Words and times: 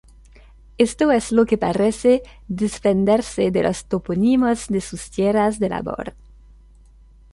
Esto 0.79 1.11
es 1.11 1.31
lo 1.31 1.45
que 1.45 1.59
parece 1.59 2.23
desprenderse 2.47 3.51
de 3.51 3.61
los 3.61 3.85
topónimos 3.85 4.67
de 4.69 4.81
sus 4.81 5.11
tierras 5.11 5.59
de 5.59 5.69
labor. 5.69 6.15